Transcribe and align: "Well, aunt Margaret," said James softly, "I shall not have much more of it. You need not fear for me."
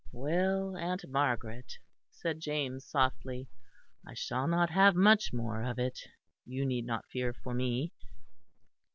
"Well, 0.11 0.75
aunt 0.75 1.05
Margaret," 1.07 1.77
said 2.09 2.39
James 2.39 2.83
softly, 2.87 3.47
"I 4.03 4.15
shall 4.15 4.47
not 4.47 4.71
have 4.71 4.95
much 4.95 5.31
more 5.31 5.61
of 5.61 5.77
it. 5.77 5.99
You 6.43 6.65
need 6.65 6.87
not 6.87 7.07
fear 7.11 7.33
for 7.33 7.53
me." 7.53 7.93